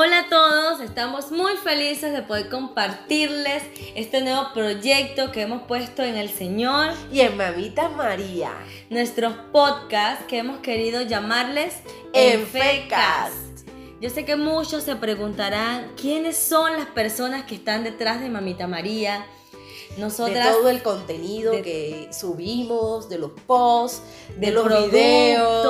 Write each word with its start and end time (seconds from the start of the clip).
Hola 0.00 0.20
a 0.20 0.28
todos, 0.28 0.80
estamos 0.80 1.32
muy 1.32 1.56
felices 1.56 2.12
de 2.12 2.22
poder 2.22 2.48
compartirles 2.48 3.64
este 3.96 4.20
nuevo 4.20 4.52
proyecto 4.54 5.32
que 5.32 5.42
hemos 5.42 5.62
puesto 5.62 6.04
en 6.04 6.14
el 6.14 6.28
Señor 6.28 6.92
y 7.10 7.22
en 7.22 7.36
Mamita 7.36 7.88
María. 7.88 8.52
Nuestros 8.90 9.34
podcasts 9.50 10.24
que 10.28 10.38
hemos 10.38 10.60
querido 10.60 11.02
llamarles 11.02 11.78
Enfecas. 12.12 13.32
Yo 14.00 14.08
sé 14.08 14.24
que 14.24 14.36
muchos 14.36 14.84
se 14.84 14.94
preguntarán 14.94 15.90
quiénes 16.00 16.36
son 16.36 16.74
las 16.74 16.86
personas 16.86 17.42
que 17.46 17.56
están 17.56 17.82
detrás 17.82 18.20
de 18.20 18.28
Mamita 18.28 18.68
María. 18.68 19.26
Nosotras, 19.96 20.46
de 20.46 20.52
todo 20.52 20.70
el 20.70 20.80
contenido 20.80 21.50
que 21.60 22.08
subimos, 22.12 23.08
de 23.08 23.18
los 23.18 23.32
posts, 23.48 24.02
de, 24.36 24.52
los 24.52 24.68
videos, 24.68 25.64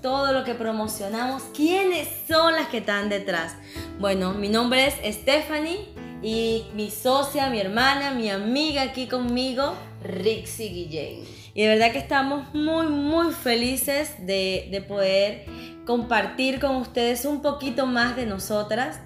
todo 0.00 0.32
lo 0.32 0.44
que 0.44 0.54
promocionamos. 0.54 1.42
¿Quiénes 1.54 2.08
son 2.28 2.54
las 2.54 2.68
que 2.68 2.78
están 2.78 3.08
detrás? 3.08 3.56
Bueno, 3.98 4.32
mi 4.34 4.48
nombre 4.48 4.86
es 4.86 5.14
Stephanie 5.16 5.88
y 6.22 6.64
mi 6.74 6.90
socia, 6.90 7.50
mi 7.50 7.60
hermana, 7.60 8.12
mi 8.12 8.30
amiga 8.30 8.82
aquí 8.82 9.06
conmigo, 9.06 9.74
Rixie 10.02 10.68
Guillén. 10.68 11.24
Y 11.54 11.62
de 11.62 11.68
verdad 11.68 11.92
que 11.92 11.98
estamos 11.98 12.54
muy, 12.54 12.86
muy 12.86 13.32
felices 13.32 14.14
de, 14.26 14.68
de 14.70 14.80
poder 14.80 15.46
compartir 15.84 16.60
con 16.60 16.76
ustedes 16.76 17.24
un 17.24 17.42
poquito 17.42 17.86
más 17.86 18.16
de 18.16 18.26
nosotras. 18.26 19.00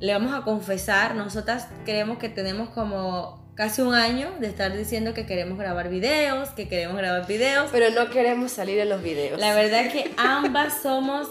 Le 0.00 0.12
vamos 0.12 0.34
a 0.34 0.42
confesar, 0.42 1.14
nosotras 1.14 1.68
creemos 1.84 2.18
que 2.18 2.28
tenemos 2.28 2.68
como 2.70 3.47
casi 3.58 3.82
un 3.82 3.92
año 3.92 4.30
de 4.38 4.46
estar 4.46 4.72
diciendo 4.72 5.14
que 5.14 5.26
queremos 5.26 5.58
grabar 5.58 5.88
videos, 5.88 6.50
que 6.50 6.68
queremos 6.68 6.96
grabar 6.96 7.26
videos. 7.26 7.68
Pero 7.72 7.90
no 7.90 8.08
queremos 8.08 8.52
salir 8.52 8.78
en 8.78 8.88
los 8.88 9.02
videos. 9.02 9.40
La 9.40 9.52
verdad 9.52 9.80
es 9.80 9.92
que 9.92 10.12
ambas 10.16 10.80
somos, 10.80 11.26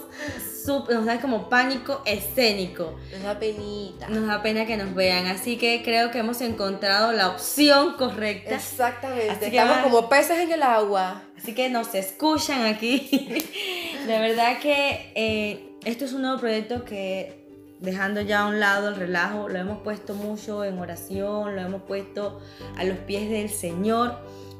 nos 0.66 1.06
da 1.06 1.22
como 1.22 1.48
pánico 1.48 2.02
escénico. 2.04 2.98
Nos 3.12 3.22
da 3.22 3.38
penita. 3.38 4.10
Nos 4.10 4.26
da 4.26 4.42
pena 4.42 4.66
que 4.66 4.76
nos 4.76 4.94
vean, 4.94 5.26
así 5.26 5.56
que 5.56 5.82
creo 5.82 6.10
que 6.10 6.18
hemos 6.18 6.42
encontrado 6.42 7.12
la 7.12 7.30
opción 7.30 7.94
correcta. 7.94 8.56
Exactamente, 8.56 9.30
así 9.30 9.44
estamos 9.46 9.78
como 9.78 10.10
peces 10.10 10.38
en 10.38 10.52
el 10.52 10.62
agua. 10.62 11.22
Así 11.34 11.54
que 11.54 11.70
nos 11.70 11.94
escuchan 11.94 12.66
aquí. 12.66 13.08
De 14.06 14.18
verdad 14.18 14.58
que 14.58 15.12
eh, 15.14 15.76
esto 15.82 16.04
es 16.04 16.12
un 16.12 16.20
nuevo 16.20 16.38
proyecto 16.38 16.84
que 16.84 17.37
dejando 17.80 18.20
ya 18.20 18.40
a 18.40 18.48
un 18.48 18.60
lado 18.60 18.88
el 18.88 18.96
relajo, 18.96 19.48
lo 19.48 19.58
hemos 19.58 19.78
puesto 19.78 20.14
mucho 20.14 20.64
en 20.64 20.78
oración, 20.78 21.54
lo 21.54 21.62
hemos 21.62 21.82
puesto 21.82 22.40
a 22.76 22.84
los 22.84 22.98
pies 22.98 23.30
del 23.30 23.48
Señor, 23.48 24.16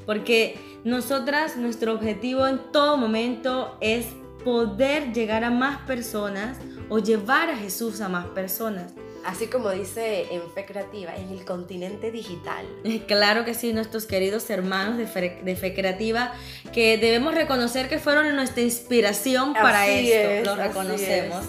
porque 0.06 0.58
nosotras, 0.84 1.56
nuestro 1.56 1.92
objetivo 1.92 2.46
en 2.46 2.58
todo 2.72 2.96
momento 2.96 3.76
es 3.80 4.06
poder 4.44 5.12
llegar 5.12 5.44
a 5.44 5.50
más 5.50 5.78
personas 5.82 6.58
o 6.88 6.98
llevar 6.98 7.50
a 7.50 7.56
Jesús 7.56 8.00
a 8.00 8.08
más 8.08 8.26
personas. 8.26 8.92
Así 9.24 9.48
como 9.48 9.70
dice 9.70 10.26
en 10.30 10.40
Fe 10.52 10.64
Creativa, 10.64 11.14
en 11.14 11.30
el 11.30 11.44
continente 11.44 12.10
digital. 12.10 12.64
Claro 13.06 13.44
que 13.44 13.52
sí, 13.52 13.72
nuestros 13.72 14.06
queridos 14.06 14.48
hermanos 14.48 14.96
de 14.96 15.06
Fe, 15.06 15.74
Creativa, 15.74 16.32
que 16.72 16.96
debemos 16.96 17.34
reconocer 17.34 17.88
que 17.88 17.98
fueron 17.98 18.34
nuestra 18.34 18.62
inspiración 18.62 19.52
para 19.52 19.88
esto, 19.88 20.50
lo 20.50 20.56
reconocemos. 20.56 21.44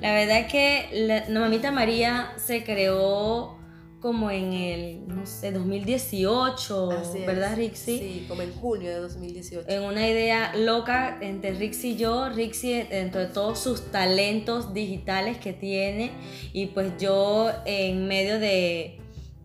La 0.00 0.14
verdad 0.14 0.40
es 0.40 0.46
que 0.46 1.26
la, 1.28 1.40
Mamita 1.40 1.70
María 1.70 2.32
se 2.36 2.64
creó 2.64 3.58
como 4.00 4.30
en 4.30 4.54
el, 4.54 5.06
no 5.06 5.26
sé, 5.26 5.52
2018, 5.52 6.88
¿verdad, 7.26 7.54
Rixi? 7.56 7.98
Sí, 7.98 8.26
como 8.26 8.40
en 8.40 8.52
junio 8.54 8.88
de 8.88 8.96
2018. 8.96 9.68
En 9.68 9.82
una 9.82 10.08
idea 10.08 10.54
loca 10.56 11.18
entre 11.20 11.52
Rixi 11.52 11.90
y 11.90 11.96
yo, 11.96 12.30
Rixi 12.30 12.84
dentro 12.84 13.20
de 13.20 13.26
todos 13.26 13.58
sus 13.58 13.90
talentos 13.90 14.72
digitales 14.72 15.36
que 15.36 15.52
tiene 15.52 16.12
y 16.54 16.66
pues 16.66 16.94
yo 16.98 17.50
en 17.66 18.08
medio 18.08 18.38
de 18.38 18.99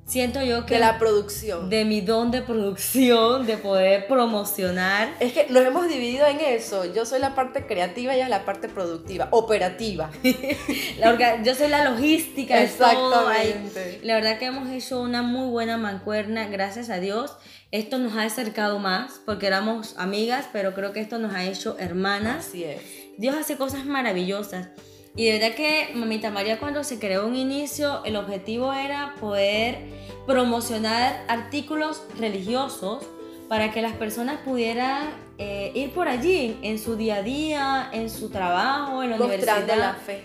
siento 0.05 0.41
yo 0.43 0.66
que... 0.66 0.75
De 0.75 0.79
la 0.79 0.97
producción. 0.99 1.69
De 1.69 1.85
mi 1.85 2.01
don 2.01 2.31
de 2.31 2.41
producción, 2.41 3.45
de 3.45 3.57
poder 3.57 4.07
promocionar. 4.07 5.13
Es 5.19 5.33
que 5.33 5.47
nos 5.49 5.63
hemos 5.63 5.88
dividido 5.88 6.25
en 6.27 6.39
eso. 6.39 6.85
Yo 6.93 7.05
soy 7.05 7.19
la 7.19 7.35
parte 7.35 7.66
creativa 7.66 8.13
y 8.13 8.17
ella 8.17 8.25
es 8.25 8.29
la 8.29 8.45
parte 8.45 8.69
productiva, 8.69 9.27
operativa. 9.31 10.11
la 10.99 11.41
yo 11.44 11.55
soy 11.55 11.69
la 11.69 11.83
logística. 11.83 12.61
Exactamente. 12.61 13.99
La 14.03 14.15
verdad 14.15 14.38
que 14.38 14.45
hemos 14.45 14.69
hecho 14.69 15.01
una 15.01 15.21
muy 15.21 15.49
buena 15.49 15.77
mancuerna, 15.77 16.47
gracias 16.47 16.89
a 16.89 16.99
Dios. 16.99 17.35
Esto 17.71 17.97
nos 17.97 18.15
ha 18.15 18.23
acercado 18.23 18.79
más 18.79 19.19
porque 19.25 19.47
éramos 19.47 19.95
amigas, 19.97 20.47
pero 20.53 20.73
creo 20.73 20.94
que 20.94 21.01
esto 21.01 21.17
nos 21.17 21.33
ha 21.33 21.44
hecho 21.44 21.77
hermanas. 21.79 22.47
Así 22.47 22.63
es. 22.63 22.81
Dios 23.17 23.35
hace 23.35 23.57
cosas 23.57 23.85
maravillosas. 23.85 24.69
Y 25.15 25.25
de 25.25 25.39
verdad 25.39 25.55
que 25.55 25.91
Mamita 25.93 26.29
María 26.29 26.59
cuando 26.59 26.83
se 26.83 26.99
creó 26.99 27.25
un 27.25 27.35
inicio, 27.35 28.03
el 28.03 28.17
objetivo 28.17 28.73
era 28.73 29.15
poder 29.19 29.77
promocionar 30.25 31.23
artículos 31.27 32.03
religiosos 32.17 33.05
para 33.47 33.71
que 33.71 33.81
las 33.81 33.93
personas 33.93 34.39
pudieran 34.43 35.07
eh, 35.37 35.71
ir 35.73 35.91
por 35.91 36.07
allí 36.07 36.57
en 36.63 36.79
su 36.79 36.97
día 36.97 37.17
a 37.17 37.21
día, 37.21 37.89
en 37.93 38.09
su 38.09 38.29
trabajo, 38.29 39.03
en 39.03 39.11
la 39.11 39.17
mostrando 39.17 39.75
la 39.75 39.93
fe. 39.93 40.23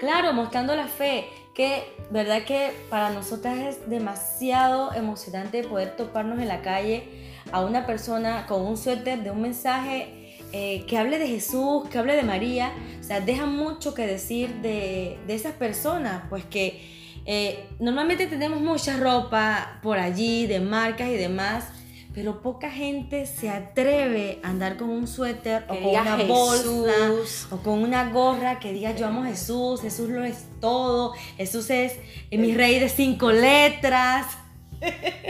Claro, 0.00 0.32
mostrando 0.32 0.74
la 0.74 0.88
fe, 0.88 1.26
que 1.54 1.84
verdad 2.10 2.44
que 2.44 2.72
para 2.90 3.10
nosotras 3.10 3.58
es 3.58 3.88
demasiado 3.88 4.92
emocionante 4.94 5.62
poder 5.62 5.96
toparnos 5.96 6.40
en 6.40 6.48
la 6.48 6.62
calle 6.62 7.30
a 7.52 7.60
una 7.60 7.86
persona 7.86 8.46
con 8.46 8.62
un 8.62 8.76
suéter 8.76 9.22
de 9.22 9.30
un 9.30 9.42
mensaje 9.42 10.21
eh, 10.52 10.84
que 10.86 10.98
hable 10.98 11.18
de 11.18 11.26
Jesús, 11.26 11.88
que 11.88 11.98
hable 11.98 12.14
de 12.14 12.22
María, 12.22 12.72
o 13.00 13.02
sea, 13.02 13.20
deja 13.20 13.46
mucho 13.46 13.94
que 13.94 14.06
decir 14.06 14.54
de, 14.56 15.18
de 15.26 15.34
esas 15.34 15.52
personas, 15.52 16.24
pues 16.28 16.44
que 16.44 17.02
eh, 17.24 17.68
normalmente 17.78 18.26
tenemos 18.26 18.60
mucha 18.60 18.96
ropa 18.96 19.78
por 19.82 19.98
allí, 19.98 20.46
de 20.46 20.60
marcas 20.60 21.08
y 21.08 21.14
demás, 21.14 21.68
pero 22.14 22.42
poca 22.42 22.70
gente 22.70 23.26
se 23.26 23.48
atreve 23.48 24.40
a 24.42 24.50
andar 24.50 24.76
con 24.76 24.90
un 24.90 25.06
suéter 25.06 25.64
o 25.68 25.74
con 25.74 25.86
una 25.86 26.16
bolsa 26.16 27.12
o 27.50 27.56
con 27.58 27.82
una 27.82 28.10
gorra 28.10 28.58
que 28.58 28.72
diga 28.72 28.94
yo 28.94 29.06
amo 29.06 29.22
a 29.22 29.26
Jesús, 29.28 29.80
Jesús 29.80 30.10
lo 30.10 30.24
es 30.24 30.44
todo, 30.60 31.14
Jesús 31.36 31.70
es 31.70 31.94
mi 32.30 32.54
rey 32.54 32.78
de 32.80 32.88
cinco 32.88 33.30
letras. 33.32 34.26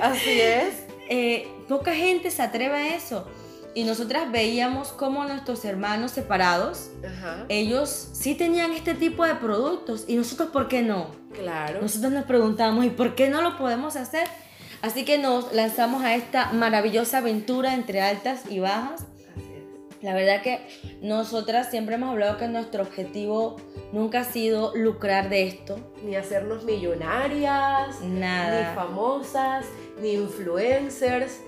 Así 0.00 0.40
es. 0.40 0.74
Eh, 1.14 1.46
poca 1.68 1.94
gente 1.94 2.30
se 2.30 2.40
atreve 2.40 2.74
a 2.74 2.96
eso. 2.96 3.26
Y 3.74 3.84
nosotras 3.84 4.30
veíamos 4.30 4.88
cómo 4.88 5.24
nuestros 5.24 5.64
hermanos 5.64 6.10
separados, 6.10 6.90
ellos 7.48 8.08
sí 8.12 8.34
tenían 8.34 8.72
este 8.72 8.94
tipo 8.94 9.24
de 9.24 9.34
productos. 9.36 10.04
¿Y 10.08 10.16
nosotros 10.16 10.50
por 10.50 10.68
qué 10.68 10.82
no? 10.82 11.10
Claro. 11.32 11.80
Nosotros 11.80 12.12
nos 12.12 12.24
preguntamos, 12.24 12.84
¿y 12.84 12.90
por 12.90 13.14
qué 13.14 13.28
no 13.28 13.40
lo 13.40 13.56
podemos 13.56 13.96
hacer? 13.96 14.28
Así 14.82 15.04
que 15.04 15.16
nos 15.16 15.54
lanzamos 15.54 16.02
a 16.02 16.14
esta 16.14 16.52
maravillosa 16.52 17.18
aventura 17.18 17.72
entre 17.72 18.02
altas 18.02 18.42
y 18.50 18.58
bajas. 18.58 19.06
La 20.02 20.12
verdad 20.14 20.42
que 20.42 20.60
nosotras 21.00 21.70
siempre 21.70 21.94
hemos 21.94 22.10
hablado 22.10 22.36
que 22.36 22.48
nuestro 22.48 22.82
objetivo 22.82 23.56
nunca 23.92 24.20
ha 24.20 24.24
sido 24.24 24.74
lucrar 24.74 25.28
de 25.28 25.46
esto. 25.46 25.78
Ni 26.04 26.16
hacernos 26.16 26.64
millonarias, 26.64 28.00
Nada. 28.02 28.70
ni 28.70 28.74
famosas, 28.74 29.64
ni 30.00 30.14
influencers 30.14 31.38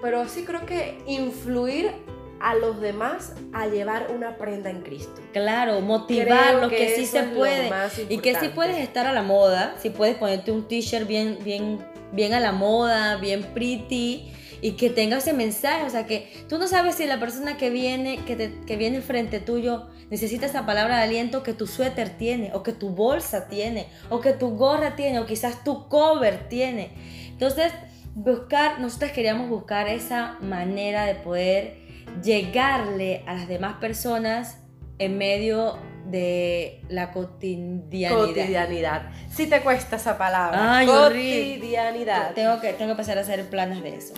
pero 0.00 0.28
sí 0.28 0.44
creo 0.44 0.66
que 0.66 0.98
influir 1.06 1.92
a 2.40 2.54
los 2.54 2.80
demás 2.80 3.34
a 3.52 3.66
llevar 3.66 4.10
una 4.14 4.36
prenda 4.36 4.70
en 4.70 4.80
Cristo. 4.80 5.20
Claro, 5.32 5.80
motivarlos, 5.82 6.70
que, 6.70 6.76
que 6.76 6.96
sí 6.96 7.06
se 7.06 7.22
puede. 7.24 7.70
Y 8.08 8.18
que 8.18 8.34
sí 8.34 8.48
puedes 8.48 8.78
estar 8.78 9.06
a 9.06 9.12
la 9.12 9.22
moda, 9.22 9.74
si 9.78 9.90
puedes 9.90 10.16
ponerte 10.16 10.50
un 10.50 10.66
t-shirt 10.66 11.06
bien, 11.06 11.38
bien, 11.44 11.78
bien 12.12 12.32
a 12.32 12.40
la 12.40 12.52
moda, 12.52 13.16
bien 13.18 13.42
pretty. 13.54 14.32
Y 14.62 14.72
que 14.72 14.90
tenga 14.90 15.18
ese 15.18 15.32
mensaje, 15.32 15.84
o 15.84 15.90
sea 15.90 16.04
que 16.04 16.44
tú 16.46 16.58
no 16.58 16.66
sabes 16.66 16.96
si 16.96 17.06
la 17.06 17.18
persona 17.18 17.56
que 17.56 17.70
viene, 17.70 18.18
que, 18.26 18.60
que 18.66 18.76
viene 18.76 19.00
frente 19.00 19.40
tuyo 19.40 19.86
necesita 20.10 20.44
esa 20.44 20.66
palabra 20.66 20.96
de 20.96 21.02
aliento 21.04 21.42
que 21.42 21.54
tu 21.54 21.66
suéter 21.66 22.10
tiene, 22.10 22.50
o 22.52 22.62
que 22.62 22.72
tu 22.72 22.90
bolsa 22.90 23.48
tiene, 23.48 23.86
o 24.10 24.20
que 24.20 24.34
tu 24.34 24.56
gorra 24.56 24.96
tiene, 24.96 25.18
o 25.18 25.24
quizás 25.24 25.64
tu 25.64 25.88
cover 25.88 26.48
tiene. 26.50 26.90
Entonces, 27.30 27.72
buscar, 28.14 28.80
nosotros 28.80 29.12
queríamos 29.12 29.48
buscar 29.48 29.88
esa 29.88 30.36
manera 30.40 31.04
de 31.04 31.14
poder 31.14 31.76
llegarle 32.22 33.22
a 33.26 33.34
las 33.34 33.48
demás 33.48 33.74
personas 33.74 34.58
en 34.98 35.16
medio 35.18 35.78
de 36.06 36.82
la 36.88 37.12
cotidianidad. 37.12 38.10
Cotidianidad. 38.10 39.10
Si 39.30 39.46
te 39.46 39.60
cuesta 39.60 39.96
esa 39.96 40.18
palabra. 40.18 40.78
Ay, 40.78 40.86
cotidianidad. 40.86 42.34
Tengo 42.34 42.60
que, 42.60 42.72
tengo 42.72 42.92
que 42.92 42.96
pasar 42.96 43.18
a 43.18 43.20
hacer 43.20 43.48
planes 43.48 43.82
de 43.82 43.96
eso. 43.96 44.14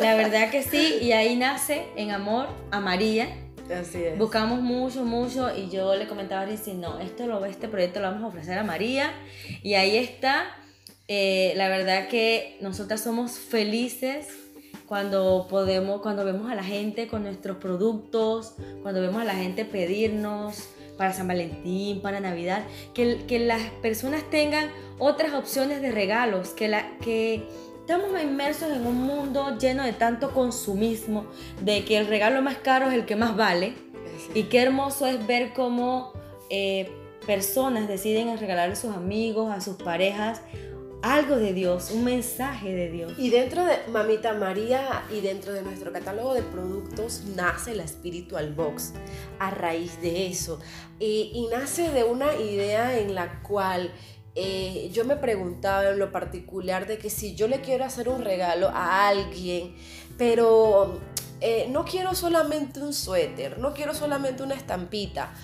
La 0.00 0.14
verdad 0.14 0.50
que 0.50 0.62
sí, 0.62 0.98
y 1.00 1.12
ahí 1.12 1.36
nace 1.36 1.86
en 1.96 2.10
amor 2.10 2.48
a 2.70 2.80
María. 2.80 3.28
Así 3.72 4.02
es. 4.04 4.18
Buscamos 4.18 4.60
mucho, 4.60 5.04
mucho, 5.04 5.54
y 5.56 5.70
yo 5.70 5.94
le 5.94 6.06
comentaba 6.06 6.42
a 6.42 6.44
Rizy, 6.44 6.74
no, 6.74 7.00
esto 7.00 7.26
lo, 7.26 7.44
este 7.46 7.66
proyecto 7.68 8.00
lo 8.00 8.08
vamos 8.08 8.24
a 8.24 8.26
ofrecer 8.26 8.58
a 8.58 8.62
María, 8.62 9.12
y 9.62 9.74
ahí 9.74 9.96
está 9.96 10.44
eh, 11.08 11.52
la 11.56 11.68
verdad 11.68 12.08
que 12.08 12.56
nosotras 12.60 13.02
somos 13.02 13.32
felices 13.32 14.28
cuando 14.86 15.46
podemos, 15.48 16.02
cuando 16.02 16.24
vemos 16.24 16.50
a 16.50 16.54
la 16.54 16.64
gente 16.64 17.08
con 17.08 17.22
nuestros 17.22 17.56
productos, 17.58 18.54
cuando 18.82 19.00
vemos 19.00 19.20
a 19.20 19.24
la 19.24 19.34
gente 19.34 19.64
pedirnos, 19.64 20.68
para 20.96 21.12
San 21.12 21.28
Valentín, 21.28 22.00
para 22.00 22.20
Navidad, 22.20 22.64
que, 22.92 23.24
que 23.26 23.38
las 23.38 23.62
personas 23.82 24.28
tengan 24.30 24.70
otras 24.98 25.34
opciones 25.34 25.82
de 25.82 25.90
regalos, 25.90 26.50
que, 26.50 26.68
la, 26.68 26.98
que 26.98 27.46
estamos 27.80 28.10
inmersos 28.22 28.70
en 28.70 28.86
un 28.86 29.02
mundo 29.02 29.58
lleno 29.58 29.84
de 29.84 29.92
tanto 29.92 30.32
consumismo, 30.32 31.26
de 31.62 31.84
que 31.84 31.98
el 31.98 32.06
regalo 32.06 32.42
más 32.42 32.56
caro 32.58 32.88
es 32.88 32.94
el 32.94 33.06
que 33.06 33.16
más 33.16 33.36
vale. 33.36 33.74
Y 34.34 34.44
qué 34.44 34.62
hermoso 34.62 35.06
es 35.06 35.26
ver 35.26 35.52
cómo 35.52 36.12
eh, 36.50 36.90
personas 37.26 37.88
deciden 37.88 38.36
regalar 38.38 38.70
a 38.70 38.76
sus 38.76 38.94
amigos, 38.94 39.50
a 39.50 39.60
sus 39.60 39.76
parejas, 39.76 40.40
algo 41.04 41.36
de 41.36 41.52
Dios, 41.52 41.90
un 41.90 42.02
mensaje 42.02 42.74
de 42.74 42.90
Dios. 42.90 43.12
Y 43.18 43.28
dentro 43.28 43.62
de 43.66 43.76
Mamita 43.92 44.32
María 44.32 45.04
y 45.12 45.20
dentro 45.20 45.52
de 45.52 45.60
nuestro 45.60 45.92
catálogo 45.92 46.32
de 46.32 46.42
productos 46.42 47.24
nace 47.36 47.74
la 47.74 47.86
Spiritual 47.86 48.54
Box 48.54 48.94
a 49.38 49.50
raíz 49.50 50.00
de 50.00 50.28
eso. 50.28 50.60
Y, 50.98 51.46
nace 51.50 51.90
de 51.90 52.04
una 52.04 52.34
idea 52.36 52.98
en 52.98 53.14
la 53.14 53.42
cual 53.42 53.92
eh, 54.34 54.90
yo 54.94 55.04
me 55.04 55.16
preguntaba 55.16 55.90
en 55.90 55.98
lo 55.98 56.10
particular 56.10 56.86
de 56.86 56.96
que 56.96 57.10
si 57.10 57.34
yo 57.34 57.48
le 57.48 57.60
quiero 57.60 57.84
hacer 57.84 58.08
un 58.08 58.22
regalo 58.22 58.70
a 58.70 59.06
alguien, 59.08 59.76
pero 60.16 60.98
eh, 61.42 61.66
no 61.68 61.84
quiero 61.84 62.14
solamente 62.14 62.80
un 62.80 62.94
suéter, 62.94 63.58
no 63.58 63.74
quiero 63.74 63.92
solamente 63.92 64.42
una 64.42 64.54
estampita, 64.54 65.34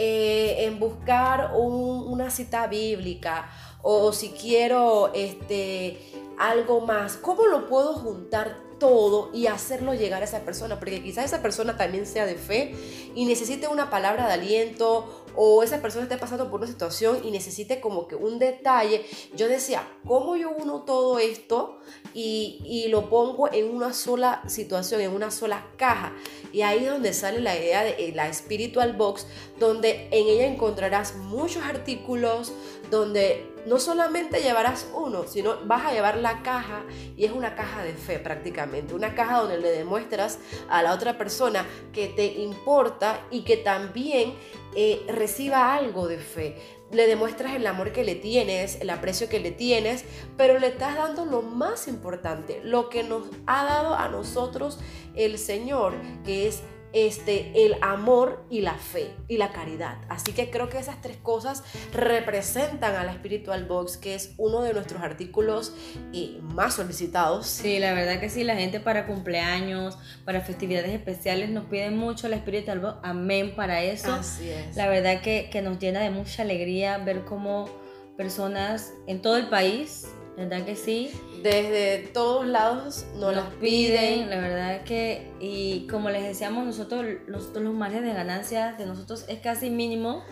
eh, 0.00 0.66
en 0.66 0.78
buscar 0.78 1.54
una 1.56 2.30
cita 2.30 2.68
bíblica 2.68 3.50
o 3.82 4.12
si 4.12 4.30
quiero 4.30 5.12
este, 5.14 5.98
algo 6.38 6.80
más, 6.80 7.16
¿cómo 7.16 7.46
lo 7.46 7.66
puedo 7.66 7.94
juntar 7.94 8.68
todo 8.78 9.30
y 9.32 9.46
hacerlo 9.48 9.94
llegar 9.94 10.22
a 10.22 10.24
esa 10.24 10.40
persona? 10.40 10.78
Porque 10.78 11.02
quizás 11.02 11.24
esa 11.24 11.42
persona 11.42 11.76
también 11.76 12.06
sea 12.06 12.26
de 12.26 12.36
fe 12.36 12.74
y 13.14 13.24
necesite 13.24 13.68
una 13.68 13.90
palabra 13.90 14.26
de 14.26 14.34
aliento 14.34 15.24
o 15.40 15.62
esa 15.62 15.80
persona 15.80 16.04
esté 16.04 16.16
pasando 16.16 16.50
por 16.50 16.60
una 16.60 16.68
situación 16.68 17.20
y 17.24 17.30
necesite 17.30 17.80
como 17.80 18.08
que 18.08 18.16
un 18.16 18.38
detalle. 18.38 19.04
Yo 19.36 19.48
decía, 19.48 19.88
¿cómo 20.04 20.36
yo 20.36 20.50
uno 20.50 20.82
todo 20.82 21.18
esto 21.18 21.78
y, 22.12 22.60
y 22.64 22.88
lo 22.88 23.08
pongo 23.08 23.52
en 23.52 23.70
una 23.70 23.92
sola 23.92 24.42
situación, 24.48 25.00
en 25.00 25.12
una 25.12 25.30
sola 25.30 25.66
caja? 25.76 26.12
Y 26.52 26.62
ahí 26.62 26.84
es 26.84 26.90
donde 26.90 27.12
sale 27.12 27.40
la 27.40 27.56
idea 27.56 27.84
de 27.84 28.12
la 28.14 28.32
Spiritual 28.32 28.94
Box, 28.94 29.26
donde 29.58 30.08
en 30.10 30.26
ella 30.26 30.46
encontrarás 30.46 31.14
muchos 31.16 31.62
artículos, 31.64 32.52
donde 32.90 33.57
no 33.68 33.78
solamente 33.78 34.40
llevarás 34.40 34.88
uno, 34.94 35.26
sino 35.26 35.64
vas 35.66 35.84
a 35.84 35.92
llevar 35.92 36.16
la 36.16 36.42
caja 36.42 36.84
y 37.16 37.24
es 37.24 37.32
una 37.32 37.54
caja 37.54 37.82
de 37.82 37.92
fe 37.92 38.18
prácticamente, 38.18 38.94
una 38.94 39.14
caja 39.14 39.40
donde 39.40 39.58
le 39.58 39.70
demuestras 39.70 40.38
a 40.68 40.82
la 40.82 40.94
otra 40.94 41.18
persona 41.18 41.66
que 41.92 42.08
te 42.08 42.26
importa 42.26 43.20
y 43.30 43.42
que 43.42 43.58
también 43.58 44.34
eh, 44.74 45.04
reciba 45.08 45.74
algo 45.74 46.08
de 46.08 46.18
fe. 46.18 46.56
Le 46.90 47.06
demuestras 47.06 47.54
el 47.54 47.66
amor 47.66 47.92
que 47.92 48.02
le 48.02 48.14
tienes, 48.14 48.80
el 48.80 48.88
aprecio 48.88 49.28
que 49.28 49.40
le 49.40 49.50
tienes, 49.50 50.04
pero 50.38 50.58
le 50.58 50.68
estás 50.68 50.96
dando 50.96 51.26
lo 51.26 51.42
más 51.42 51.86
importante, 51.86 52.62
lo 52.64 52.88
que 52.88 53.02
nos 53.02 53.24
ha 53.46 53.64
dado 53.64 53.94
a 53.94 54.08
nosotros 54.08 54.78
el 55.14 55.38
Señor, 55.38 55.94
que 56.24 56.48
es 56.48 56.62
este, 56.92 57.52
el 57.66 57.76
amor 57.82 58.44
y 58.50 58.60
la 58.62 58.74
fe 58.74 59.10
y 59.28 59.36
la 59.36 59.52
caridad. 59.52 59.98
Así 60.08 60.32
que 60.32 60.50
creo 60.50 60.68
que 60.68 60.78
esas 60.78 61.00
tres 61.00 61.16
cosas 61.18 61.62
representan 61.92 62.96
a 62.96 63.04
la 63.04 63.12
Spiritual 63.14 63.64
Box, 63.66 63.96
que 63.96 64.14
es 64.14 64.34
uno 64.38 64.62
de 64.62 64.72
nuestros 64.72 65.02
artículos 65.02 65.74
y 66.12 66.38
más 66.42 66.74
solicitados. 66.74 67.46
Sí, 67.46 67.78
la 67.78 67.92
verdad 67.92 68.20
que 68.20 68.30
sí, 68.30 68.44
la 68.44 68.56
gente 68.56 68.80
para 68.80 69.06
cumpleaños, 69.06 69.98
para 70.24 70.40
festividades 70.40 70.90
especiales 70.90 71.50
nos 71.50 71.66
pide 71.66 71.90
mucho 71.90 72.28
la 72.28 72.38
Spiritual 72.38 72.80
Box. 72.80 72.98
Amén 73.02 73.54
para 73.54 73.82
eso. 73.82 74.12
Así 74.12 74.48
es. 74.48 74.76
La 74.76 74.88
verdad 74.88 75.20
que, 75.20 75.48
que 75.50 75.62
nos 75.62 75.78
llena 75.78 76.00
de 76.00 76.10
mucha 76.10 76.42
alegría 76.42 76.98
ver 76.98 77.24
cómo 77.24 77.68
personas 78.16 78.92
en 79.06 79.22
todo 79.22 79.36
el 79.36 79.48
país 79.48 80.08
¿Verdad 80.38 80.64
que 80.64 80.76
sí? 80.76 81.10
Desde 81.42 82.10
todos 82.14 82.46
lados 82.46 83.06
nos, 83.16 83.34
las 83.34 83.52
piden. 83.54 84.30
La 84.30 84.38
verdad 84.38 84.84
que, 84.84 85.32
y 85.40 85.88
como 85.88 86.10
les 86.10 86.22
decíamos, 86.22 86.64
nosotros, 86.64 87.04
nosotros 87.26 87.64
los 87.64 87.74
márgenes 87.74 88.10
de 88.10 88.14
ganancias 88.14 88.78
de 88.78 88.86
nosotros 88.86 89.24
es 89.26 89.40
casi 89.40 89.68
mínimo. 89.68 90.22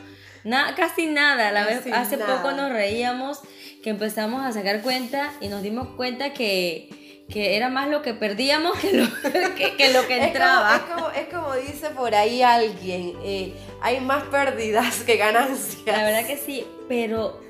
nada 0.45 0.77
casi 0.77 1.07
nada. 1.07 1.51
La 1.51 1.67
vez, 1.67 1.85
hace 1.93 2.19
poco 2.19 2.53
nos 2.53 2.71
reíamos 2.71 3.41
que 3.83 3.91
empezamos 3.91 4.45
a 4.45 4.53
sacar 4.53 4.81
cuenta 4.83 5.33
y 5.41 5.49
nos 5.49 5.63
dimos 5.63 5.89
cuenta 5.97 6.33
que, 6.33 7.06
que 7.29 7.57
era 7.57 7.69
más 7.69 7.89
lo 7.89 8.03
que 8.03 8.15
perdíamos 8.15 8.79
que 8.79 8.93
lo 8.93 9.07
que, 9.77 9.93
lo 9.93 10.07
que 10.07 10.25
entraba. 10.25 10.77
Es 10.77 10.83
como, 10.83 11.11
es, 11.11 11.29
como, 11.29 11.55
dice 11.55 11.91
por 11.91 12.15
ahí 12.15 12.43
alguien, 12.43 13.15
eh, 13.23 13.55
hay 13.81 14.01
más 14.01 14.25
pérdidas 14.25 15.01
que 15.01 15.17
ganancias. 15.17 15.85
La 15.87 16.05
verdad 16.05 16.27
que 16.27 16.37
sí, 16.37 16.67
pero 16.89 17.41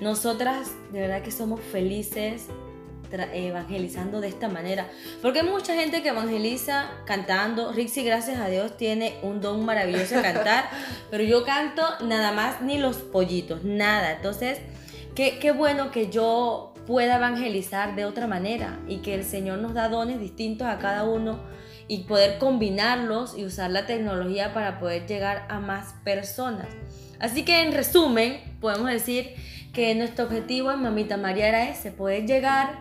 nosotras 0.00 0.72
de 0.92 1.00
verdad 1.00 1.22
que 1.22 1.30
somos 1.30 1.60
felices 1.60 2.46
evangelizando 3.32 4.20
de 4.20 4.28
esta 4.28 4.48
manera. 4.48 4.88
Porque 5.22 5.40
hay 5.40 5.46
mucha 5.46 5.74
gente 5.74 6.02
que 6.02 6.10
evangeliza 6.10 6.90
cantando. 7.04 7.72
Rixi, 7.72 8.04
gracias 8.04 8.38
a 8.38 8.48
Dios, 8.48 8.76
tiene 8.76 9.18
un 9.22 9.40
don 9.40 9.64
maravilloso 9.64 10.16
de 10.16 10.22
cantar. 10.22 10.70
pero 11.10 11.24
yo 11.24 11.44
canto 11.44 11.82
nada 12.02 12.32
más 12.32 12.62
ni 12.62 12.78
los 12.78 12.96
pollitos, 12.96 13.64
nada. 13.64 14.12
Entonces, 14.12 14.58
qué, 15.14 15.38
qué 15.38 15.52
bueno 15.52 15.90
que 15.90 16.08
yo 16.08 16.69
pueda 16.86 17.16
evangelizar 17.16 17.94
de 17.94 18.04
otra 18.04 18.26
manera 18.26 18.78
y 18.88 18.98
que 18.98 19.14
el 19.14 19.24
Señor 19.24 19.58
nos 19.58 19.74
da 19.74 19.88
dones 19.88 20.20
distintos 20.20 20.68
a 20.68 20.78
cada 20.78 21.04
uno 21.04 21.40
y 21.88 22.04
poder 22.04 22.38
combinarlos 22.38 23.36
y 23.36 23.44
usar 23.44 23.70
la 23.70 23.86
tecnología 23.86 24.54
para 24.54 24.78
poder 24.78 25.06
llegar 25.06 25.46
a 25.48 25.58
más 25.58 25.94
personas. 26.04 26.68
Así 27.18 27.44
que 27.44 27.62
en 27.62 27.72
resumen, 27.72 28.40
podemos 28.60 28.90
decir 28.90 29.34
que 29.72 29.94
nuestro 29.94 30.24
objetivo 30.24 30.70
en 30.70 30.82
Mamita 30.82 31.16
María 31.16 31.48
era 31.48 31.68
ese, 31.68 31.90
poder 31.90 32.26
llegar 32.26 32.78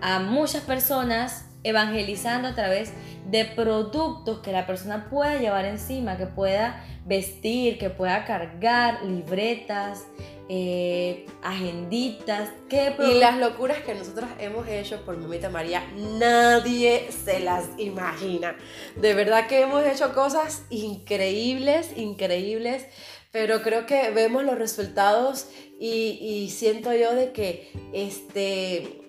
a 0.00 0.18
muchas 0.18 0.62
personas 0.62 1.46
evangelizando 1.64 2.48
a 2.48 2.54
través 2.54 2.92
de 2.92 3.11
productos 3.54 4.40
que 4.40 4.52
la 4.52 4.66
persona 4.66 5.08
pueda 5.10 5.38
llevar 5.38 5.64
encima, 5.64 6.16
que 6.16 6.26
pueda 6.26 6.84
vestir, 7.04 7.78
que 7.78 7.90
pueda 7.90 8.24
cargar, 8.24 9.02
libretas, 9.04 10.04
eh, 10.48 11.26
agenditas. 11.42 12.50
¿qué 12.68 12.94
y 12.98 13.18
las 13.18 13.38
locuras 13.38 13.78
que 13.78 13.94
nosotros 13.94 14.28
hemos 14.38 14.68
hecho 14.68 15.04
por 15.04 15.16
Mamita 15.16 15.50
María, 15.50 15.82
nadie 16.18 17.10
se 17.10 17.40
las 17.40 17.66
imagina. 17.78 18.56
De 18.96 19.14
verdad 19.14 19.46
que 19.46 19.60
hemos 19.60 19.84
hecho 19.84 20.14
cosas 20.14 20.64
increíbles, 20.70 21.96
increíbles 21.96 22.86
pero 23.32 23.62
creo 23.62 23.86
que 23.86 24.10
vemos 24.10 24.44
los 24.44 24.58
resultados 24.58 25.48
y, 25.80 26.48
siento 26.54 26.94
yo 26.94 27.14
de 27.14 27.32
que 27.32 27.72
este, 27.92 29.01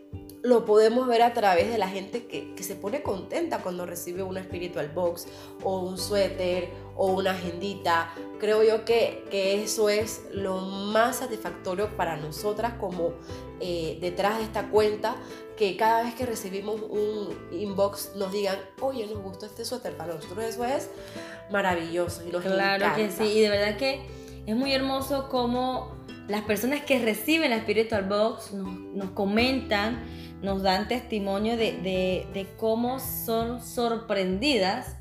lo 0.44 0.66
podemos 0.66 1.08
ver 1.08 1.22
a 1.22 1.34
través 1.34 1.72
de 1.72 1.78
la 1.78 1.88
gente 1.88 2.28
que, 2.28 2.54
se 2.62 2.76
pone 2.76 3.02
contenta 3.02 3.60
cuando 3.60 3.86
recibe 3.86 4.24
una 4.24 4.44
spiritual 4.44 4.90
box 4.90 5.28
o 5.64 5.80
un 5.80 5.98
suéter 5.98 6.70
o 6.96 7.08
una 7.08 7.32
agendita. 7.32 8.14
Creo 8.40 8.64
yo 8.64 8.86
que, 8.86 9.24
eso 9.32 9.90
es 9.90 10.24
lo 10.32 10.60
más 10.60 11.18
satisfactorio 11.18 11.96
para 11.98 12.18
nosotras 12.18 12.74
como 12.80 13.14
eh, 13.60 13.98
detrás 14.02 14.38
de 14.38 14.44
esta 14.44 14.70
cuenta, 14.70 15.16
que 15.58 15.78
cada 15.78 16.04
vez 16.04 16.14
que 16.16 16.26
recibimos 16.26 16.82
un 16.82 17.30
inbox 17.52 18.12
nos 18.16 18.32
digan, 18.32 18.58
oye, 18.82 19.06
nos 19.08 19.24
gustó 19.24 19.46
este 19.46 19.64
suéter, 19.64 19.96
para 19.96 20.14
nosotros 20.14 20.44
eso 20.44 20.66
es 20.66 20.90
maravilloso 21.52 22.22
y 22.28 22.32
nos 22.32 22.44
Claro 22.44 22.96
que 22.96 23.12
sí, 23.12 23.24
y 23.24 23.42
de 23.42 23.50
verdad 23.50 23.78
que 23.78 24.02
es 24.46 24.56
muy 24.56 24.74
hermoso 24.74 25.30
como 25.30 26.04
las 26.28 26.42
personas 26.42 26.82
que 26.82 27.00
reciben 27.00 27.52
la 27.52 27.60
Spiritual 27.60 28.04
Box 28.04 28.54
nos, 28.54 29.10
comentan, 29.12 30.04
nos 30.44 30.62
dan 30.62 30.88
testimonio 30.88 31.58
de, 31.58 32.48
cómo 32.58 33.00
son 33.00 33.62
sorprendidas 33.62 34.98